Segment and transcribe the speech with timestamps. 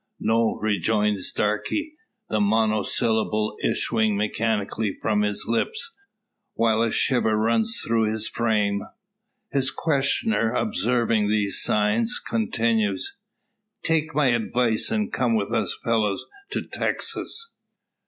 [0.19, 1.67] "No," rejoins Darke,
[2.27, 5.91] the monosyllable issuing mechanically from his lips,
[6.55, 8.81] while a shiver runs through his frame.
[9.51, 13.15] His questioner, observing these signs, continues,
[13.83, 17.53] "T'ike my advice, and come with us fellows to Texas.